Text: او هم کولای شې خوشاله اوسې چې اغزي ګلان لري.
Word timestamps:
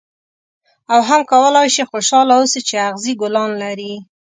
او 0.93 0.99
هم 1.09 1.21
کولای 1.31 1.67
شې 1.75 1.83
خوشاله 1.89 2.33
اوسې 2.39 2.59
چې 2.67 2.75
اغزي 2.87 3.13
ګلان 3.21 3.51
لري. 3.63 3.93